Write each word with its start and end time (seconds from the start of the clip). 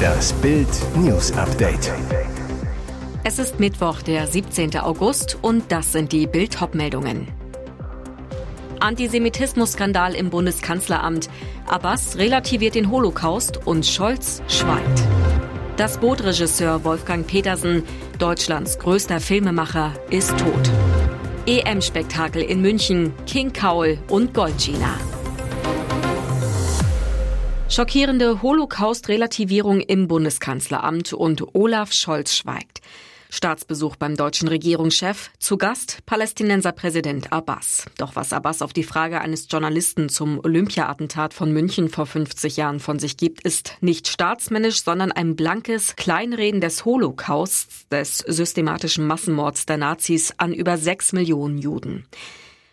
Das 0.00 0.32
Bild 0.34 0.68
News 0.96 1.32
Update. 1.32 1.92
Es 3.22 3.38
ist 3.38 3.60
Mittwoch, 3.60 4.02
der 4.02 4.26
17. 4.26 4.78
August 4.78 5.38
und 5.42 5.70
das 5.70 5.92
sind 5.92 6.12
die 6.12 6.26
Bild 6.26 6.56
meldungen 6.74 7.28
Antisemitismus-Skandal 8.80 10.14
im 10.14 10.30
Bundeskanzleramt. 10.30 11.28
Abbas 11.66 12.16
relativiert 12.16 12.74
den 12.74 12.90
Holocaust 12.90 13.66
und 13.66 13.86
Scholz 13.86 14.42
schweigt. 14.48 15.02
Das 15.76 15.98
Bootregisseur 15.98 16.84
Wolfgang 16.84 17.26
Petersen, 17.26 17.84
Deutschlands 18.18 18.78
größter 18.78 19.20
Filmemacher, 19.20 19.92
ist 20.10 20.30
tot. 20.38 20.70
EM-Spektakel 21.46 22.42
in 22.42 22.60
München, 22.60 23.12
King 23.26 23.52
Kaul 23.52 23.98
und 24.08 24.34
Goldgina. 24.34 24.94
Schockierende 27.70 28.42
Holocaust-Relativierung 28.42 29.80
im 29.80 30.08
Bundeskanzleramt 30.08 31.12
und 31.12 31.54
Olaf 31.54 31.92
Scholz 31.92 32.34
schweigt. 32.34 32.80
Staatsbesuch 33.30 33.94
beim 33.94 34.16
deutschen 34.16 34.48
Regierungschef. 34.48 35.30
Zu 35.38 35.56
Gast 35.56 35.98
Palästinenser 36.04 36.72
Präsident 36.72 37.32
Abbas. 37.32 37.86
Doch 37.96 38.16
was 38.16 38.32
Abbas 38.32 38.60
auf 38.62 38.72
die 38.72 38.82
Frage 38.82 39.20
eines 39.20 39.46
Journalisten 39.48 40.08
zum 40.08 40.40
Olympia-Attentat 40.40 41.32
von 41.32 41.52
München 41.52 41.88
vor 41.90 42.06
50 42.06 42.56
Jahren 42.56 42.80
von 42.80 42.98
sich 42.98 43.16
gibt, 43.16 43.42
ist 43.42 43.76
nicht 43.80 44.08
staatsmännisch, 44.08 44.82
sondern 44.82 45.12
ein 45.12 45.36
blankes 45.36 45.94
Kleinreden 45.94 46.60
des 46.60 46.84
Holocausts, 46.84 47.86
des 47.86 48.18
systematischen 48.18 49.06
Massenmords 49.06 49.66
der 49.66 49.76
Nazis 49.76 50.34
an 50.38 50.52
über 50.52 50.76
sechs 50.76 51.12
Millionen 51.12 51.58
Juden. 51.58 52.04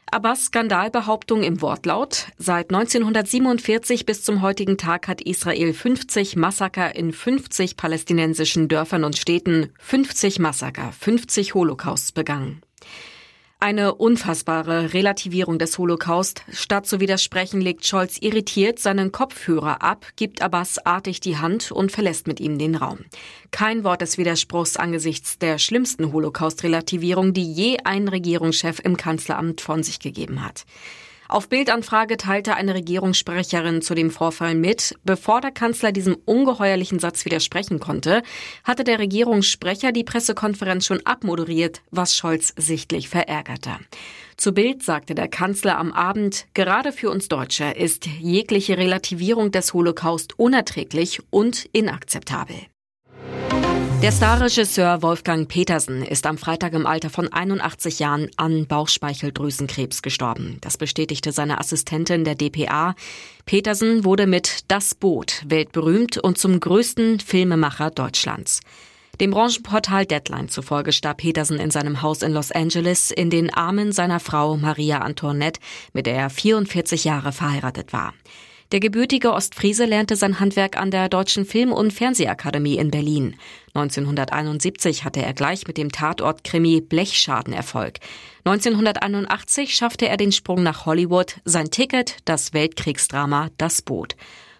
Abbas 0.09 0.45
Skandalbehauptung 0.45 1.43
im 1.43 1.61
Wortlaut. 1.61 2.27
Seit 2.37 2.71
1947 2.71 4.05
bis 4.05 4.23
zum 4.23 4.41
heutigen 4.41 4.77
Tag 4.77 5.07
hat 5.07 5.21
Israel 5.21 5.73
50 5.73 6.37
Massaker 6.37 6.95
in 6.95 7.11
50 7.11 7.75
palästinensischen 7.75 8.69
Dörfern 8.69 9.03
und 9.03 9.17
Städten, 9.17 9.73
50 9.79 10.39
Massaker, 10.39 10.93
50 10.93 11.53
Holocausts 11.53 12.13
begangen. 12.13 12.61
Eine 13.59 13.95
unfassbare 13.95 14.93
Relativierung 14.93 15.57
des 15.57 15.79
Holocaust. 15.79 16.43
Statt 16.51 16.85
zu 16.85 16.99
widersprechen, 16.99 17.59
legt 17.59 17.87
Scholz 17.87 18.19
irritiert 18.21 18.77
seinen 18.77 19.11
Kopfhörer 19.11 19.81
ab, 19.81 20.05
gibt 20.15 20.43
Abbas 20.43 20.77
artig 20.85 21.21
die 21.21 21.37
Hand 21.37 21.71
und 21.71 21.91
verlässt 21.91 22.27
mit 22.27 22.39
ihm 22.39 22.59
den 22.59 22.75
Raum. 22.75 22.99
Kein 23.49 23.83
Wort 23.83 24.01
des 24.01 24.19
Widerspruchs 24.19 24.77
angesichts 24.77 25.39
der 25.39 25.57
schlimmsten 25.57 26.13
Holocaust-Relativierung, 26.13 27.33
die 27.33 27.51
je 27.51 27.79
ein 27.83 28.07
Regierungschef 28.07 28.79
im 28.79 28.95
Kanzleramt 28.95 29.59
von 29.59 29.81
sich 29.81 29.99
gegeben 29.99 30.45
hat. 30.45 30.65
Auf 31.29 31.49
Bildanfrage 31.49 32.15
teilte 32.15 32.55
eine 32.55 32.73
Regierungssprecherin 32.73 33.81
zu 33.81 33.95
dem 33.95 34.11
Vorfall 34.11 34.55
mit, 34.55 34.95
bevor 35.03 35.41
der 35.41 35.51
Kanzler 35.51 35.91
diesem 35.91 36.15
ungeheuerlichen 36.25 36.99
Satz 36.99 37.25
widersprechen 37.25 37.79
konnte, 37.79 38.21
hatte 38.63 38.85
der 38.85 38.99
Regierungssprecher 38.99 39.91
die 39.91 40.05
Pressekonferenz 40.05 40.85
schon 40.85 41.05
abmoderiert, 41.05 41.81
was 41.91 42.15
Scholz 42.15 42.53
sichtlich 42.55 43.09
verärgerte. 43.09 43.71
Zu 44.37 44.53
Bild 44.53 44.83
sagte 44.83 45.15
der 45.15 45.27
Kanzler 45.27 45.77
am 45.77 45.91
Abend, 45.91 46.45
gerade 46.53 46.93
für 46.93 47.09
uns 47.09 47.27
Deutsche 47.27 47.65
ist 47.65 48.05
jegliche 48.05 48.77
Relativierung 48.77 49.51
des 49.51 49.73
Holocaust 49.73 50.39
unerträglich 50.39 51.19
und 51.29 51.67
inakzeptabel. 51.73 52.55
Der 54.03 54.11
Starregisseur 54.11 55.01
Wolfgang 55.01 55.47
Petersen 55.47 56.03
ist 56.03 56.27
am 56.27 56.37
Freitag 56.37 56.73
im 56.73 56.85
Alter 56.85 57.09
von 57.09 57.33
81 57.33 57.97
Jahren 57.97 58.29
an 58.37 58.67
Bauchspeicheldrüsenkrebs 58.67 60.03
gestorben. 60.03 60.59
Das 60.61 60.77
bestätigte 60.77 61.31
seine 61.31 61.59
Assistentin 61.59 62.23
der 62.23 62.35
DPA. 62.35 62.93
Petersen 63.47 64.05
wurde 64.05 64.27
mit 64.27 64.65
Das 64.67 64.93
Boot 64.93 65.43
weltberühmt 65.47 66.19
und 66.19 66.37
zum 66.37 66.59
größten 66.59 67.19
Filmemacher 67.19 67.89
Deutschlands. 67.89 68.59
Dem 69.19 69.31
Branchenportal 69.31 70.05
Deadline 70.05 70.47
zufolge 70.47 70.93
starb 70.93 71.17
Petersen 71.17 71.59
in 71.59 71.71
seinem 71.71 72.03
Haus 72.03 72.21
in 72.21 72.33
Los 72.33 72.51
Angeles 72.51 73.09
in 73.09 73.31
den 73.31 73.51
Armen 73.51 73.91
seiner 73.91 74.19
Frau 74.19 74.57
Maria 74.57 74.99
Antoinette, 74.99 75.59
mit 75.93 76.05
der 76.05 76.15
er 76.15 76.29
44 76.29 77.03
Jahre 77.03 77.31
verheiratet 77.31 77.93
war. 77.93 78.13
Der 78.73 78.81
gebürtige 78.81 79.31
Ostfriese 79.31 79.85
lernte 79.85 80.17
sein 80.17 80.41
Handwerk 80.41 80.75
an 80.75 80.91
der 80.91 81.07
Deutschen 81.07 81.45
Film- 81.45 81.71
und 81.71 81.93
Fernsehakademie 81.93 82.77
in 82.77 82.91
Berlin. 82.91 83.37
1971 83.73 85.05
hatte 85.05 85.21
er 85.21 85.33
gleich 85.33 85.67
mit 85.67 85.77
dem 85.77 85.89
Tatort-Krimi 85.89 86.81
Blechschaden 86.81 87.53
Erfolg. 87.53 87.99
1981 88.43 89.73
schaffte 89.73 90.09
er 90.09 90.17
den 90.17 90.33
Sprung 90.33 90.63
nach 90.63 90.85
Hollywood, 90.85 91.37
sein 91.45 91.71
Ticket 91.71 92.17
das 92.25 92.53
Weltkriegsdrama 92.53 93.51
Das 93.57 93.81
Boot. 93.81 94.17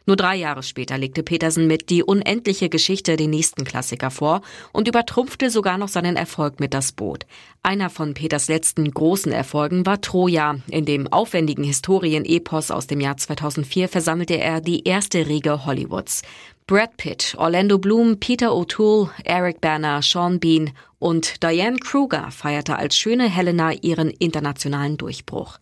Nur 0.08 0.16
drei 0.16 0.38
Jahre 0.38 0.64
später 0.64 0.98
legte 0.98 1.22
Petersen 1.22 1.68
mit 1.68 1.90
Die 1.90 2.02
unendliche 2.02 2.70
Geschichte 2.70 3.18
den 3.18 3.30
nächsten 3.30 3.66
Klassiker 3.66 4.10
vor 4.10 4.42
und 4.72 4.88
übertrumpfte 4.88 5.50
sogar 5.50 5.78
noch 5.78 5.90
seinen 5.90 6.16
Erfolg 6.16 6.62
mit 6.62 6.74
Das 6.74 6.94
Boot. 6.94 7.26
Einer 7.62 7.90
von 7.90 8.14
Peters 8.14 8.48
letzten 8.48 8.90
großen 8.90 9.34
Erfolgen 9.34 9.86
war 9.86 10.00
Troja. 10.00 10.56
In 10.70 10.86
dem 10.86 11.12
aufwendigen 11.12 11.66
Historien-Epos 11.66 12.72
aus 12.72 12.88
dem 12.88 13.02
Jahr 13.02 13.18
2004 13.18 13.90
versammelte 13.90 14.38
er 14.38 14.62
die 14.62 14.86
erste 14.86 15.28
Riege 15.28 15.66
Hollywoods. 15.66 16.22
Brad 16.68 16.96
Pitt, 16.96 17.36
Orlando 17.38 17.78
Bloom, 17.78 18.18
Peter 18.18 18.52
O'Toole, 18.52 19.10
Eric 19.26 19.60
Banner, 19.60 20.02
Sean 20.02 20.40
Bean 20.40 20.72
und 21.00 21.44
Diane 21.44 21.80
Kruger 21.80 22.32
feierte 22.32 22.78
als 22.78 22.96
schöne 22.96 23.30
Helena 23.30 23.74
ihren 23.74 24.10
internationalen 24.10 24.96
Durchbruch. 24.96 25.60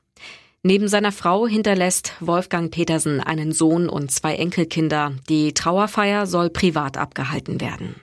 Neben 0.68 0.88
seiner 0.88 1.12
Frau 1.12 1.46
hinterlässt 1.46 2.14
Wolfgang 2.22 2.72
Petersen 2.72 3.22
einen 3.22 3.52
Sohn 3.52 3.88
und 3.88 4.10
zwei 4.10 4.34
Enkelkinder. 4.34 5.12
Die 5.30 5.54
Trauerfeier 5.54 6.26
soll 6.26 6.50
privat 6.50 6.98
abgehalten 6.98 7.62
werden. 7.62 8.02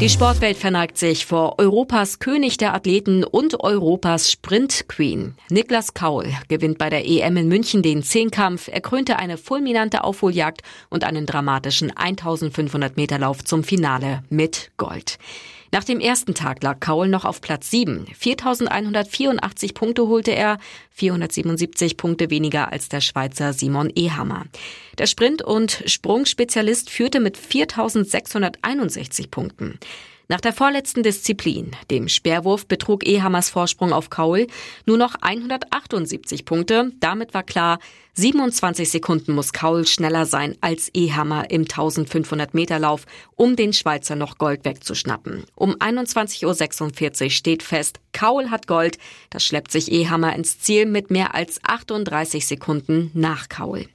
Die 0.00 0.08
Sportwelt 0.08 0.56
verneigt 0.56 0.96
sich 0.96 1.26
vor 1.26 1.58
Europas 1.58 2.18
König 2.18 2.56
der 2.56 2.72
Athleten 2.72 3.24
und 3.24 3.62
Europas 3.62 4.32
Sprint 4.32 4.88
Queen. 4.88 5.34
Niklas 5.50 5.92
Kaul 5.92 6.32
gewinnt 6.48 6.78
bei 6.78 6.88
der 6.88 7.06
EM 7.06 7.36
in 7.36 7.48
München 7.48 7.82
den 7.82 8.02
Zehnkampf. 8.02 8.68
Er 8.68 8.80
krönte 8.80 9.18
eine 9.18 9.36
fulminante 9.36 10.04
Aufholjagd 10.04 10.62
und 10.88 11.04
einen 11.04 11.26
dramatischen 11.26 11.94
1500 11.94 12.96
Meter 12.96 13.18
Lauf 13.18 13.44
zum 13.44 13.64
Finale 13.64 14.22
mit 14.30 14.70
Gold. 14.78 15.18
Nach 15.70 15.84
dem 15.84 16.00
ersten 16.00 16.34
Tag 16.34 16.62
lag 16.62 16.80
Kaul 16.80 17.08
noch 17.08 17.24
auf 17.24 17.40
Platz 17.42 17.70
7. 17.70 18.06
4184 18.16 19.74
Punkte 19.74 20.08
holte 20.08 20.30
er, 20.30 20.58
477 20.92 21.96
Punkte 21.96 22.30
weniger 22.30 22.72
als 22.72 22.88
der 22.88 23.02
Schweizer 23.02 23.52
Simon 23.52 23.90
Ehammer. 23.94 24.46
Der 24.96 25.06
Sprint- 25.06 25.42
und 25.42 25.82
Sprungspezialist 25.84 26.88
führte 26.88 27.20
mit 27.20 27.36
4661 27.36 29.30
Punkten. 29.30 29.78
Nach 30.30 30.42
der 30.42 30.52
vorletzten 30.52 31.02
Disziplin, 31.02 31.74
dem 31.90 32.06
Speerwurf, 32.06 32.66
betrug 32.66 33.06
Ehammers 33.06 33.48
Vorsprung 33.48 33.94
auf 33.94 34.10
Kaul 34.10 34.46
nur 34.84 34.98
noch 34.98 35.14
178 35.22 36.44
Punkte. 36.44 36.92
Damit 37.00 37.32
war 37.32 37.44
klar, 37.44 37.78
27 38.12 38.90
Sekunden 38.90 39.32
muss 39.32 39.54
Kaul 39.54 39.86
schneller 39.86 40.26
sein 40.26 40.54
als 40.60 40.90
Ehammer 40.92 41.50
im 41.50 41.62
1500 41.62 42.52
Meter 42.52 42.78
Lauf, 42.78 43.06
um 43.36 43.56
den 43.56 43.72
Schweizer 43.72 44.16
noch 44.16 44.36
Gold 44.36 44.66
wegzuschnappen. 44.66 45.44
Um 45.54 45.76
21.46 45.76 47.24
Uhr 47.24 47.30
steht 47.30 47.62
fest, 47.62 47.98
Kaul 48.12 48.50
hat 48.50 48.66
Gold. 48.66 48.98
Das 49.30 49.46
schleppt 49.46 49.72
sich 49.72 49.90
Ehammer 49.90 50.36
ins 50.36 50.60
Ziel 50.60 50.84
mit 50.84 51.10
mehr 51.10 51.34
als 51.34 51.58
38 51.64 52.46
Sekunden 52.46 53.10
nach 53.14 53.48
Kaul. 53.48 53.86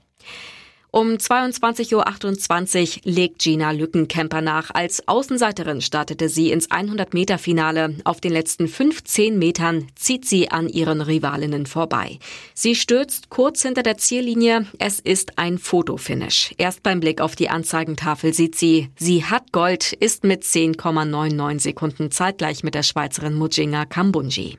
Um 0.95 1.13
22.28 1.13 2.97
Uhr 2.97 3.01
legt 3.11 3.39
Gina 3.39 3.71
Lückenkämper 3.71 4.41
nach. 4.41 4.69
Als 4.71 5.07
Außenseiterin 5.07 5.81
startete 5.81 6.29
sie 6.29 6.51
ins 6.51 6.69
100-Meter-Finale. 6.69 7.95
Auf 8.03 8.21
den 8.21 8.31
letzten 8.31 8.67
15 8.67 9.39
Metern 9.39 9.87
zieht 9.95 10.25
sie 10.25 10.51
an 10.51 10.69
ihren 10.69 11.01
Rivalinnen 11.01 11.65
vorbei. 11.65 12.19
Sie 12.53 12.75
stürzt 12.75 13.31
kurz 13.31 13.63
hinter 13.63 13.81
der 13.81 13.97
Ziellinie. 13.97 14.67
Es 14.77 14.99
ist 14.99 15.39
ein 15.39 15.57
Fotofinish. 15.57 16.53
Erst 16.59 16.83
beim 16.83 16.99
Blick 16.99 17.21
auf 17.21 17.35
die 17.35 17.49
Anzeigentafel 17.49 18.31
sieht 18.31 18.53
sie, 18.53 18.89
sie 18.95 19.25
hat 19.25 19.51
Gold, 19.51 19.93
ist 19.93 20.23
mit 20.23 20.43
10,99 20.43 21.59
Sekunden 21.59 22.11
zeitgleich 22.11 22.63
mit 22.63 22.75
der 22.75 22.83
Schweizerin 22.83 23.33
Mujinga 23.33 23.85
Kambunji. 23.85 24.57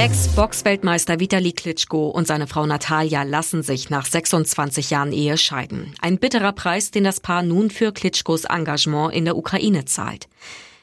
Ex-Box-Weltmeister 0.00 1.20
Vitali 1.20 1.52
Klitschko 1.52 2.08
und 2.08 2.26
seine 2.26 2.46
Frau 2.46 2.64
Natalia 2.64 3.22
lassen 3.22 3.62
sich 3.62 3.90
nach 3.90 4.06
26 4.06 4.88
Jahren 4.88 5.12
Ehe 5.12 5.36
scheiden. 5.36 5.92
Ein 6.00 6.16
bitterer 6.16 6.54
Preis, 6.54 6.90
den 6.90 7.04
das 7.04 7.20
Paar 7.20 7.42
nun 7.42 7.68
für 7.68 7.92
Klitschkos 7.92 8.44
Engagement 8.44 9.12
in 9.12 9.26
der 9.26 9.36
Ukraine 9.36 9.84
zahlt. 9.84 10.26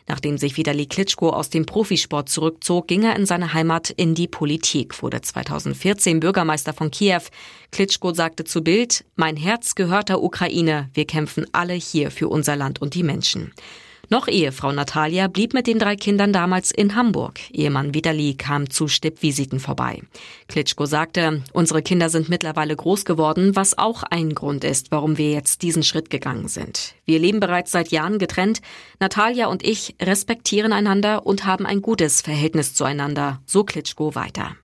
Nachdem 0.06 0.38
sich 0.38 0.56
Vitali 0.56 0.86
Klitschko 0.86 1.32
aus 1.32 1.50
dem 1.50 1.66
Profisport 1.66 2.30
zurückzog, 2.30 2.88
ging 2.88 3.06
er 3.06 3.16
in 3.16 3.26
seine 3.26 3.54
Heimat 3.54 3.90
in 3.90 4.14
die 4.14 4.28
Politik, 4.28 5.02
wurde 5.02 5.20
2014 5.20 6.20
Bürgermeister 6.20 6.74
von 6.74 6.92
Kiew. 6.92 7.24
Klitschko 7.72 8.14
sagte 8.14 8.44
zu 8.44 8.64
Bild, 8.64 9.04
mein 9.16 9.36
Herz 9.36 9.74
gehört 9.74 10.10
der 10.10 10.22
Ukraine, 10.22 10.92
wir 10.94 11.08
kämpfen 11.08 11.48
alle 11.54 11.74
hier 11.74 12.12
für 12.12 12.28
unser 12.28 12.56
Land 12.56 12.84
und 12.84 12.94
die 12.94 13.02
Menschen. 13.02 13.52
Noch 14.10 14.30
Ehefrau 14.30 14.72
Natalia 14.72 15.28
blieb 15.28 15.54
mit 15.54 15.68
den 15.68 15.80
drei 15.80 15.98
Kindern 15.98 16.32
damals 16.32 16.72
in 16.72 16.96
Hamburg. 16.96 17.40
Ehemann 17.52 17.94
Vitali 17.94 18.36
kam 18.36 18.70
zu 18.70 18.88
Stippvisiten 18.88 19.60
vorbei. 19.60 20.02
Klitschko 20.48 20.86
sagte, 20.86 21.44
unsere 21.52 21.82
Kinder 21.82 22.10
sind 22.10 22.30
mittlerweile 22.30 22.76
groß 22.76 23.04
geworden, 23.04 23.56
was 23.58 23.78
auch 23.78 24.04
ein 24.04 24.34
Grund 24.34 24.64
ist, 24.64 24.92
warum 24.92 25.18
wir 25.18 25.32
jetzt 25.32 25.62
diesen 25.62 25.84
Schritt 25.84 26.10
gegangen 26.10 26.48
sind. 26.48 26.96
Wir 27.06 27.20
leben 27.20 27.42
bereits 27.42 27.72
seit 27.72 27.90
Jahren 27.90 28.18
getrennt. 28.18 28.62
Natalia 29.02 29.48
und 29.48 29.64
ich 29.64 29.96
respektieren 30.02 30.72
einander 30.72 31.26
und 31.26 31.46
haben 31.46 31.66
ein 31.66 31.82
gutes 31.82 32.22
Verhältnis 32.22 32.74
zueinander, 32.76 33.42
so 33.46 33.66
Klitschko 33.66 34.16
weiter. 34.16 34.56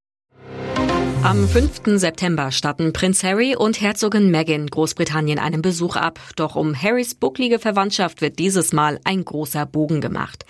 Am 1.24 1.48
5. 1.48 1.98
September 1.98 2.52
statten 2.52 2.92
Prinz 2.92 3.24
Harry 3.24 3.56
und 3.56 3.80
Herzogin 3.80 4.30
Meghan 4.30 4.68
Großbritannien 4.68 5.40
einen 5.40 5.62
Besuch 5.62 5.96
ab. 5.96 6.20
Doch 6.36 6.58
um 6.58 6.76
Harrys 6.76 7.16
bucklige 7.16 7.60
Verwandtschaft 7.60 8.20
wird 8.20 8.40
dieses 8.40 8.74
Mal 8.74 9.00
ein 9.06 9.24
großer 9.24 9.66
Bogen 9.66 10.02
gemacht. 10.02 10.46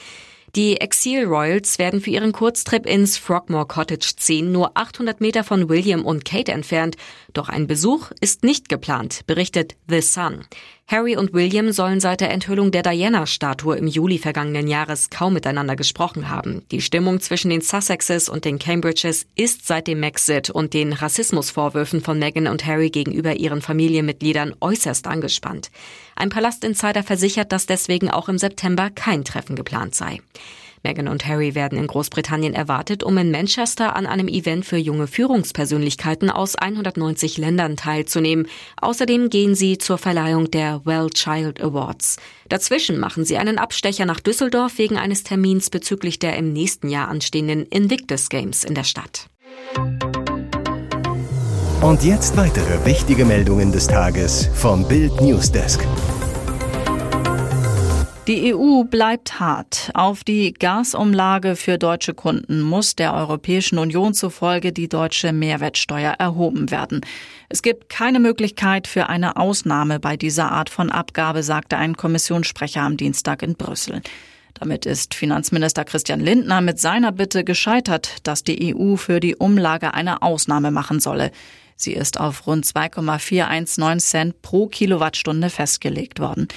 Die 0.55 0.81
Exil 0.81 1.25
Royals 1.25 1.77
werden 1.77 2.01
für 2.01 2.09
ihren 2.09 2.31
Kurztrip 2.31 2.87
ins 2.87 3.17
Frogmore 3.17 3.67
Cottage 3.67 4.13
ziehen, 4.17 4.51
nur 4.51 4.75
800 4.75 5.21
Meter 5.21 5.43
von 5.43 5.69
William 5.69 6.05
und 6.05 6.25
Kate 6.25 6.51
entfernt. 6.51 6.95
Doch 7.33 7.49
ein 7.49 7.67
Besuch 7.67 8.11
ist 8.19 8.43
nicht 8.43 8.67
geplant, 8.67 9.21
berichtet 9.27 9.75
The 9.87 10.01
Sun. 10.01 10.45
Harry 10.85 11.15
und 11.15 11.33
William 11.33 11.71
sollen 11.71 12.01
seit 12.01 12.19
der 12.21 12.31
Enthüllung 12.31 12.71
der 12.71 12.83
Diana-Statue 12.83 13.77
im 13.77 13.87
Juli 13.87 14.17
vergangenen 14.17 14.67
Jahres 14.67 15.09
kaum 15.09 15.33
miteinander 15.33 15.75
gesprochen 15.75 16.29
haben. 16.29 16.63
Die 16.71 16.81
Stimmung 16.81 17.21
zwischen 17.21 17.49
den 17.49 17.61
Sussexes 17.61 18.27
und 18.27 18.43
den 18.43 18.59
Cambridges 18.59 19.25
ist 19.35 19.65
seit 19.65 19.87
dem 19.87 20.01
Maxit 20.01 20.49
und 20.49 20.73
den 20.73 20.91
Rassismusvorwürfen 20.91 22.01
von 22.01 22.19
Meghan 22.19 22.47
und 22.47 22.65
Harry 22.65 22.89
gegenüber 22.89 23.35
ihren 23.35 23.61
Familienmitgliedern 23.61 24.55
äußerst 24.59 25.07
angespannt. 25.07 25.71
Ein 26.15 26.29
Palastinsider 26.29 27.01
versichert, 27.01 27.53
dass 27.53 27.65
deswegen 27.65 28.11
auch 28.11 28.27
im 28.27 28.37
September 28.37 28.89
kein 28.89 29.23
Treffen 29.23 29.55
geplant 29.55 29.95
sei. 29.95 30.19
Meghan 30.83 31.07
und 31.07 31.25
Harry 31.25 31.55
werden 31.55 31.77
in 31.77 31.87
Großbritannien 31.87 32.53
erwartet, 32.53 33.03
um 33.03 33.17
in 33.17 33.31
Manchester 33.31 33.95
an 33.95 34.05
einem 34.05 34.27
Event 34.27 34.65
für 34.65 34.77
junge 34.77 35.07
Führungspersönlichkeiten 35.07 36.29
aus 36.29 36.55
190 36.55 37.37
Ländern 37.37 37.77
teilzunehmen. 37.77 38.47
Außerdem 38.81 39.29
gehen 39.29 39.55
sie 39.55 39.77
zur 39.77 39.97
Verleihung 39.97 40.51
der 40.51 40.81
Well 40.85 41.09
Child 41.09 41.61
Awards. 41.61 42.17
Dazwischen 42.49 42.99
machen 42.99 43.25
sie 43.25 43.37
einen 43.37 43.57
Abstecher 43.57 44.05
nach 44.05 44.19
Düsseldorf 44.19 44.77
wegen 44.77 44.97
eines 44.97 45.23
Termins 45.23 45.69
bezüglich 45.69 46.19
der 46.19 46.37
im 46.37 46.51
nächsten 46.51 46.89
Jahr 46.89 47.07
anstehenden 47.07 47.65
Invictus 47.67 48.29
Games 48.29 48.63
in 48.63 48.75
der 48.75 48.83
Stadt. 48.83 49.27
Und 51.81 52.03
jetzt 52.03 52.37
weitere 52.37 52.85
wichtige 52.85 53.25
Meldungen 53.25 53.71
des 53.71 53.87
Tages 53.87 54.49
vom 54.53 54.87
Bild 54.87 55.19
Newsdesk. 55.19 55.85
Die 58.25 58.55
EU 58.55 58.83
bleibt 58.85 59.41
hart. 59.41 59.91
Auf 59.93 60.23
die 60.23 60.53
Gasumlage 60.53 61.57
für 61.57 61.77
deutsche 61.77 62.13
Kunden 62.13 62.61
muss 62.61 62.95
der 62.95 63.13
Europäischen 63.13 63.77
Union 63.77 64.13
zufolge 64.13 64.71
die 64.71 64.87
deutsche 64.87 65.33
Mehrwertsteuer 65.33 66.13
erhoben 66.13 66.71
werden. 66.71 67.01
Es 67.49 67.61
gibt 67.61 67.89
keine 67.89 68.21
Möglichkeit 68.21 68.87
für 68.87 69.09
eine 69.09 69.35
Ausnahme 69.35 69.99
bei 69.99 70.15
dieser 70.15 70.53
Art 70.53 70.69
von 70.69 70.89
Abgabe, 70.89 71.43
sagte 71.43 71.75
ein 71.75 71.97
Kommissionssprecher 71.97 72.81
am 72.81 72.95
Dienstag 72.95 73.43
in 73.43 73.55
Brüssel. 73.55 74.01
Damit 74.53 74.85
ist 74.85 75.15
Finanzminister 75.15 75.83
Christian 75.83 76.21
Lindner 76.21 76.61
mit 76.61 76.79
seiner 76.79 77.11
Bitte 77.11 77.43
gescheitert, 77.43 78.19
dass 78.23 78.45
die 78.45 78.73
EU 78.73 78.95
für 78.95 79.19
die 79.19 79.35
Umlage 79.35 79.93
eine 79.93 80.21
Ausnahme 80.21 80.71
machen 80.71 81.01
solle. 81.01 81.31
Sie 81.75 81.91
ist 81.91 82.21
auf 82.21 82.47
rund 82.47 82.65
2,419 82.65 83.99
Cent 83.99 84.41
pro 84.41 84.67
Kilowattstunde 84.67 85.49
festgelegt 85.49 86.21
worden. 86.21 86.47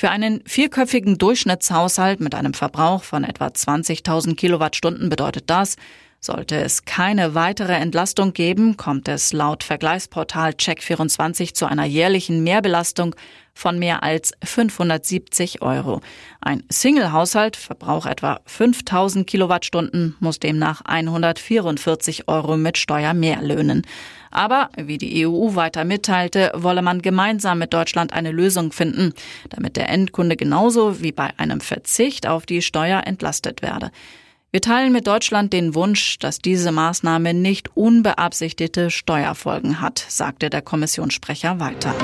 Für 0.00 0.08
einen 0.08 0.42
vierköpfigen 0.46 1.18
Durchschnittshaushalt 1.18 2.20
mit 2.20 2.34
einem 2.34 2.54
Verbrauch 2.54 3.02
von 3.02 3.22
etwa 3.22 3.48
20.000 3.48 4.34
Kilowattstunden 4.34 5.10
bedeutet 5.10 5.50
das, 5.50 5.76
sollte 6.20 6.56
es 6.56 6.86
keine 6.86 7.34
weitere 7.34 7.74
Entlastung 7.74 8.32
geben, 8.32 8.78
kommt 8.78 9.08
es 9.08 9.34
laut 9.34 9.62
Vergleichsportal 9.62 10.52
Check24 10.52 11.52
zu 11.52 11.66
einer 11.66 11.84
jährlichen 11.84 12.42
Mehrbelastung 12.42 13.14
von 13.60 13.78
mehr 13.78 14.02
als 14.02 14.32
570 14.42 15.60
Euro. 15.60 16.00
Ein 16.40 16.64
Single-Haushalt, 16.70 17.56
Verbrauch 17.56 18.06
etwa 18.06 18.40
5000 18.46 19.26
Kilowattstunden, 19.26 20.16
muss 20.18 20.40
demnach 20.40 20.80
144 20.86 22.26
Euro 22.26 22.56
mit 22.56 22.78
Steuer 22.78 23.12
mehr 23.12 23.42
löhnen. 23.42 23.86
Aber, 24.30 24.70
wie 24.76 24.96
die 24.96 25.26
EU 25.26 25.54
weiter 25.54 25.84
mitteilte, 25.84 26.52
wolle 26.54 26.82
man 26.82 27.02
gemeinsam 27.02 27.58
mit 27.58 27.74
Deutschland 27.74 28.12
eine 28.14 28.32
Lösung 28.32 28.72
finden, 28.72 29.12
damit 29.50 29.76
der 29.76 29.90
Endkunde 29.90 30.36
genauso 30.36 31.02
wie 31.02 31.12
bei 31.12 31.30
einem 31.36 31.60
Verzicht 31.60 32.26
auf 32.26 32.46
die 32.46 32.62
Steuer 32.62 33.02
entlastet 33.06 33.60
werde. 33.60 33.90
Wir 34.52 34.60
teilen 34.60 34.92
mit 34.92 35.06
Deutschland 35.06 35.52
den 35.52 35.76
Wunsch, 35.76 36.18
dass 36.18 36.40
diese 36.40 36.72
Maßnahme 36.72 37.34
nicht 37.34 37.76
unbeabsichtigte 37.76 38.90
Steuerfolgen 38.90 39.80
hat, 39.80 40.04
sagte 40.08 40.50
der 40.50 40.60
Kommissionssprecher 40.60 41.60
weiter. 41.60 41.94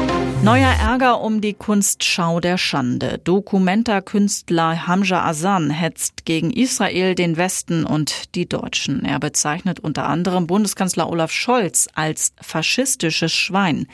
Neuer 0.45 0.71
Ärger 0.71 1.23
um 1.23 1.41
die 1.41 1.55
Kunstschau 1.55 2.39
der 2.39 2.57
Schande. 2.57 3.19
Dokumenta-Künstler 3.25 4.87
Hamza 4.87 5.25
Asan 5.25 5.71
hetzt 5.71 6.25
gegen 6.25 6.53
Israel, 6.53 7.17
den 7.17 7.37
Westen 7.37 7.85
und 7.85 8.37
die 8.37 8.49
Deutschen. 8.49 9.05
Er 9.05 9.19
bezeichnet 9.19 9.81
unter 9.81 10.07
anderem 10.07 10.47
Bundeskanzler 10.47 11.11
Olaf 11.11 11.33
Scholz 11.33 11.89
als 11.95 12.33
faschistisches 12.41 13.33
Schwein. 13.33 13.89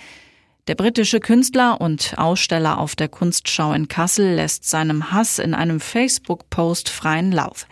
Der 0.69 0.75
britische 0.75 1.21
Künstler 1.21 1.81
und 1.81 2.19
Aussteller 2.19 2.77
auf 2.77 2.97
der 2.97 3.09
Kunstschau 3.09 3.73
in 3.73 3.89
Kassel 3.89 4.35
lässt 4.35 4.69
seinem 4.69 5.11
Hass 5.11 5.39
in 5.39 5.55
einem 5.55 5.81
Facebook-Post 5.81 6.91
freien 6.91 7.33
Lauf. 7.33 7.67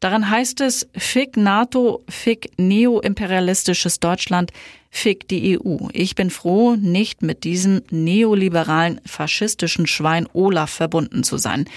Daran 0.00 0.30
heißt 0.30 0.60
es, 0.60 0.88
fick 0.96 1.36
NATO, 1.36 2.04
fick 2.08 2.50
neoimperialistisches 2.56 4.00
Deutschland, 4.00 4.52
fick 4.90 5.28
die 5.28 5.58
EU. 5.58 5.88
Ich 5.92 6.14
bin 6.14 6.30
froh, 6.30 6.76
nicht 6.76 7.22
mit 7.22 7.44
diesem 7.44 7.82
neoliberalen, 7.90 9.00
faschistischen 9.04 9.86
Schwein 9.86 10.28
Olaf 10.32 10.70
verbunden 10.70 11.24
zu 11.24 11.36
sein. 11.36 11.68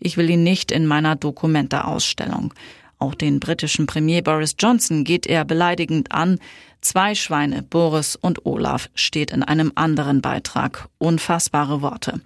Ich 0.00 0.16
will 0.16 0.30
ihn 0.30 0.42
nicht 0.42 0.72
in 0.72 0.86
meiner 0.86 1.16
Dokumente-Ausstellung. 1.16 2.52
Auch 2.98 3.14
den 3.14 3.38
britischen 3.38 3.86
Premier 3.86 4.22
Boris 4.22 4.56
Johnson 4.58 5.04
geht 5.04 5.26
er 5.26 5.44
beleidigend 5.44 6.10
an. 6.12 6.38
Zwei 6.80 7.14
Schweine, 7.14 7.62
Boris 7.62 8.16
und 8.16 8.44
Olaf, 8.44 8.90
steht 8.94 9.30
in 9.30 9.42
einem 9.42 9.72
anderen 9.76 10.20
Beitrag. 10.20 10.88
Unfassbare 10.98 11.80
Worte. 11.80 12.20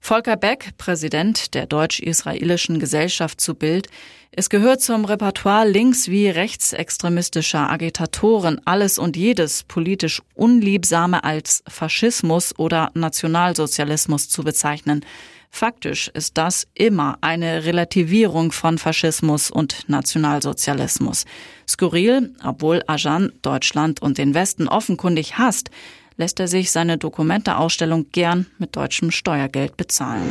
Volker 0.00 0.36
Beck, 0.36 0.70
Präsident 0.78 1.54
der 1.54 1.66
deutsch-israelischen 1.66 2.78
Gesellschaft 2.78 3.40
zu 3.40 3.54
Bild, 3.54 3.88
es 4.30 4.50
gehört 4.50 4.80
zum 4.80 5.04
Repertoire 5.04 5.68
links- 5.68 6.08
wie 6.08 6.28
rechtsextremistischer 6.28 7.68
Agitatoren 7.70 8.60
alles 8.66 8.98
und 8.98 9.16
jedes 9.16 9.64
politisch 9.64 10.22
Unliebsame 10.34 11.24
als 11.24 11.64
Faschismus 11.66 12.56
oder 12.56 12.90
Nationalsozialismus 12.94 14.28
zu 14.28 14.44
bezeichnen. 14.44 15.04
Faktisch 15.50 16.08
ist 16.08 16.36
das 16.38 16.68
immer 16.74 17.18
eine 17.20 17.64
Relativierung 17.64 18.52
von 18.52 18.78
Faschismus 18.78 19.50
und 19.50 19.88
Nationalsozialismus. 19.88 21.24
Skurril, 21.66 22.34
obwohl 22.44 22.82
Ajan 22.86 23.32
Deutschland 23.42 24.00
und 24.02 24.18
den 24.18 24.34
Westen 24.34 24.68
offenkundig 24.68 25.38
hasst, 25.38 25.70
lässt 26.18 26.38
er 26.40 26.48
sich 26.48 26.70
seine 26.70 26.98
Dokumenteausstellung 26.98 28.06
gern 28.12 28.46
mit 28.58 28.76
deutschem 28.76 29.10
Steuergeld 29.10 29.78
bezahlen. 29.78 30.30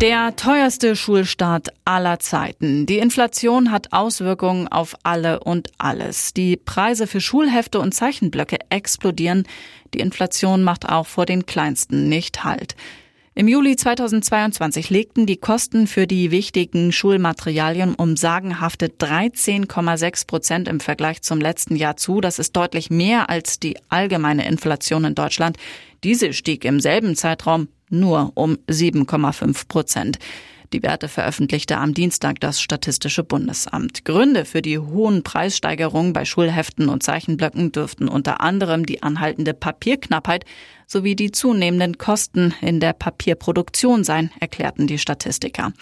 Der 0.00 0.36
teuerste 0.36 0.94
Schulstart 0.94 1.68
aller 1.84 2.20
Zeiten. 2.20 2.86
Die 2.86 2.98
Inflation 2.98 3.72
hat 3.72 3.92
Auswirkungen 3.92 4.68
auf 4.68 4.94
alle 5.02 5.40
und 5.40 5.70
alles. 5.76 6.32
Die 6.32 6.56
Preise 6.56 7.06
für 7.06 7.20
Schulhefte 7.20 7.80
und 7.80 7.94
Zeichenblöcke 7.94 8.58
explodieren. 8.70 9.44
Die 9.94 9.98
Inflation 9.98 10.62
macht 10.62 10.88
auch 10.88 11.06
vor 11.06 11.26
den 11.26 11.46
Kleinsten 11.46 12.08
nicht 12.08 12.44
Halt. 12.44 12.76
Im 13.38 13.46
Juli 13.46 13.76
2022 13.76 14.90
legten 14.90 15.24
die 15.24 15.36
Kosten 15.36 15.86
für 15.86 16.08
die 16.08 16.32
wichtigen 16.32 16.90
Schulmaterialien 16.90 17.94
um 17.94 18.16
sagenhafte 18.16 18.88
13,6 18.88 20.26
Prozent 20.26 20.66
im 20.66 20.80
Vergleich 20.80 21.22
zum 21.22 21.40
letzten 21.40 21.76
Jahr 21.76 21.96
zu. 21.96 22.20
Das 22.20 22.40
ist 22.40 22.56
deutlich 22.56 22.90
mehr 22.90 23.30
als 23.30 23.60
die 23.60 23.76
allgemeine 23.90 24.44
Inflation 24.44 25.04
in 25.04 25.14
Deutschland. 25.14 25.56
Diese 26.02 26.32
stieg 26.32 26.64
im 26.64 26.80
selben 26.80 27.14
Zeitraum 27.14 27.68
nur 27.90 28.32
um 28.34 28.58
7,5 28.68 29.68
Prozent. 29.68 30.18
Die 30.74 30.82
Werte 30.82 31.08
veröffentlichte 31.08 31.78
am 31.78 31.94
Dienstag 31.94 32.40
das 32.40 32.60
Statistische 32.60 33.24
Bundesamt. 33.24 34.04
Gründe 34.04 34.44
für 34.44 34.60
die 34.60 34.78
hohen 34.78 35.22
Preissteigerungen 35.22 36.12
bei 36.12 36.26
Schulheften 36.26 36.90
und 36.90 37.02
Zeichenblöcken 37.02 37.72
dürften 37.72 38.06
unter 38.06 38.42
anderem 38.42 38.84
die 38.84 39.02
anhaltende 39.02 39.54
Papierknappheit 39.54 40.44
sowie 40.86 41.16
die 41.16 41.32
zunehmenden 41.32 41.96
Kosten 41.96 42.54
in 42.60 42.80
der 42.80 42.92
Papierproduktion 42.92 44.04
sein, 44.04 44.30
erklärten 44.40 44.86
die 44.86 44.98
Statistiker. 44.98 45.72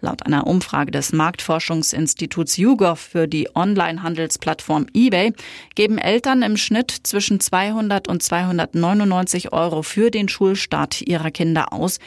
Laut 0.00 0.26
einer 0.26 0.48
Umfrage 0.48 0.90
des 0.90 1.12
Marktforschungsinstituts 1.12 2.56
YouGov 2.56 2.98
für 2.98 3.28
die 3.28 3.48
Online-Handelsplattform 3.54 4.86
eBay 4.92 5.32
geben 5.76 5.96
Eltern 5.96 6.42
im 6.42 6.56
Schnitt 6.56 6.90
zwischen 6.90 7.38
200 7.38 8.08
und 8.08 8.22
299 8.22 9.52
Euro 9.52 9.82
für 9.82 10.10
den 10.10 10.28
Schulstart 10.28 11.00
ihrer 11.02 11.30
Kinder 11.30 11.72
aus. 11.72 12.00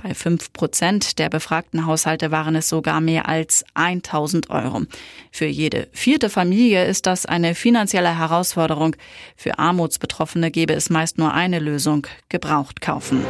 Bei 0.00 0.14
fünf 0.14 0.52
Prozent 0.52 1.18
der 1.18 1.28
befragten 1.28 1.84
Haushalte 1.84 2.30
waren 2.30 2.54
es 2.54 2.68
sogar 2.68 3.00
mehr 3.00 3.28
als 3.28 3.64
1000 3.74 4.48
Euro. 4.48 4.82
Für 5.32 5.46
jede 5.46 5.88
vierte 5.92 6.30
Familie 6.30 6.86
ist 6.86 7.06
das 7.06 7.26
eine 7.26 7.56
finanzielle 7.56 8.16
Herausforderung. 8.16 8.94
Für 9.36 9.58
Armutsbetroffene 9.58 10.52
gäbe 10.52 10.74
es 10.74 10.88
meist 10.88 11.18
nur 11.18 11.34
eine 11.34 11.58
Lösung, 11.58 12.06
gebraucht 12.28 12.80
kaufen. 12.80 13.24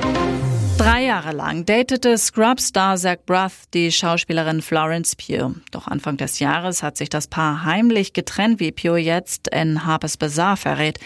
Drei 0.76 1.04
Jahre 1.06 1.32
lang 1.32 1.64
datete 1.64 2.18
Scrub-Star 2.18 2.98
Zach 2.98 3.16
Braff 3.25 3.64
die 3.72 3.90
Schauspielerin 3.90 4.60
Florence 4.60 5.16
Pugh. 5.16 5.54
Doch 5.70 5.87
Anfang 5.87 6.18
des 6.18 6.38
Jahres 6.38 6.82
hat 6.82 6.98
sich 6.98 7.08
das 7.08 7.28
Paar 7.28 7.64
heimlich 7.64 8.12
getrennt, 8.12 8.60
wie 8.60 8.72
Pugh 8.72 8.98
jetzt 8.98 9.48
in 9.48 9.87
Harper's 9.87 10.18
Bazaar 10.18 10.58
verrät. 10.58 11.00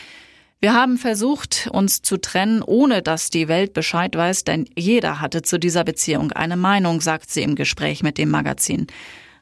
Wir 0.63 0.75
haben 0.75 0.97
versucht, 0.97 1.69
uns 1.73 2.03
zu 2.03 2.19
trennen, 2.19 2.63
ohne 2.63 3.03
dass 3.03 3.31
die 3.31 3.49
Welt 3.49 3.73
Bescheid 3.73 4.15
weiß, 4.15 4.45
denn 4.45 4.67
jeder 4.77 5.21
hatte 5.21 5.43
zu 5.43 5.59
dieser 5.59 5.83
Beziehung 5.83 6.31
eine 6.31 6.57
Meinung, 6.57 7.01
sagt 7.01 7.33
sie 7.33 7.43
im 7.43 7.57
Gespräch 7.57 8.05
mit 8.05 8.17
dem 8.17 8.31
Magazin. 8.31 8.87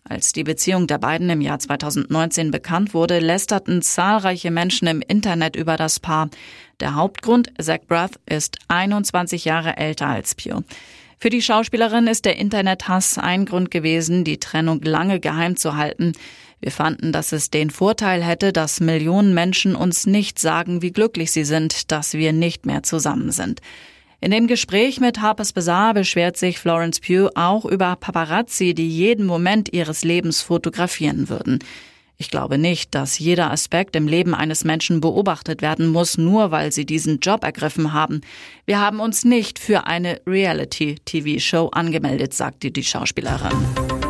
Als 0.02 0.32
die 0.32 0.44
Beziehung 0.44 0.86
der 0.86 0.96
beiden 0.96 1.28
im 1.28 1.42
Jahr 1.42 1.58
2019 1.58 2.50
bekannt 2.50 2.94
wurde, 2.94 3.18
lästerten 3.18 3.82
zahlreiche 3.82 4.50
Menschen 4.50 4.88
im 4.88 5.02
Internet 5.02 5.56
über 5.56 5.76
das 5.76 6.00
Paar. 6.00 6.30
Der 6.80 6.94
Hauptgrund, 6.94 7.52
Zach 7.60 7.80
Braff 7.86 8.12
ist 8.24 8.56
21 8.68 9.44
Jahre 9.44 9.76
älter 9.76 10.06
als 10.06 10.34
Pugh. 10.34 10.64
Für 11.18 11.28
die 11.28 11.42
Schauspielerin 11.42 12.06
ist 12.06 12.24
der 12.24 12.38
Internethass 12.38 13.18
ein 13.18 13.44
Grund 13.44 13.70
gewesen, 13.70 14.24
die 14.24 14.40
Trennung 14.40 14.80
lange 14.80 15.20
geheim 15.20 15.54
zu 15.56 15.76
halten. 15.76 16.12
Wir 16.60 16.70
fanden, 16.70 17.10
dass 17.12 17.32
es 17.32 17.50
den 17.50 17.70
Vorteil 17.70 18.22
hätte, 18.22 18.52
dass 18.52 18.80
Millionen 18.80 19.32
Menschen 19.32 19.74
uns 19.74 20.06
nicht 20.06 20.38
sagen, 20.38 20.82
wie 20.82 20.92
glücklich 20.92 21.32
sie 21.32 21.44
sind, 21.44 21.90
dass 21.90 22.12
wir 22.12 22.32
nicht 22.32 22.66
mehr 22.66 22.82
zusammen 22.82 23.32
sind. 23.32 23.60
In 24.20 24.30
dem 24.30 24.46
Gespräch 24.46 25.00
mit 25.00 25.22
Harper's 25.22 25.54
Bazaar 25.54 25.94
beschwert 25.94 26.36
sich 26.36 26.58
Florence 26.58 27.00
Pugh 27.00 27.30
auch 27.34 27.64
über 27.64 27.96
Paparazzi, 27.96 28.74
die 28.74 28.88
jeden 28.88 29.24
Moment 29.24 29.72
ihres 29.72 30.04
Lebens 30.04 30.42
fotografieren 30.42 31.30
würden. 31.30 31.60
Ich 32.18 32.30
glaube 32.30 32.58
nicht, 32.58 32.94
dass 32.94 33.18
jeder 33.18 33.50
Aspekt 33.50 33.96
im 33.96 34.06
Leben 34.06 34.34
eines 34.34 34.62
Menschen 34.64 35.00
beobachtet 35.00 35.62
werden 35.62 35.88
muss, 35.88 36.18
nur 36.18 36.50
weil 36.50 36.70
sie 36.70 36.84
diesen 36.84 37.20
Job 37.20 37.44
ergriffen 37.44 37.94
haben. 37.94 38.20
Wir 38.66 38.78
haben 38.78 39.00
uns 39.00 39.24
nicht 39.24 39.58
für 39.58 39.86
eine 39.86 40.20
Reality-TV-Show 40.26 41.68
angemeldet, 41.68 42.34
sagte 42.34 42.70
die 42.70 42.84
Schauspielerin. 42.84 44.09